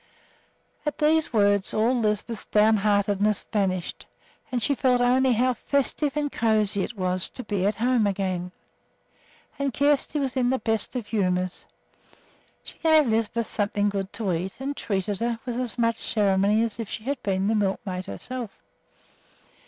[0.83, 4.07] At these words all Lisbeth's downheartedness vanished,
[4.51, 8.51] and she felt only how festive and cozy it was to be at home again.
[9.59, 11.67] And Kjersti was in the best of humors.
[12.63, 16.79] She gave Lisbeth something good to eat, and treated her with as much ceremony as
[16.79, 18.49] if she had been the milkmaid herself.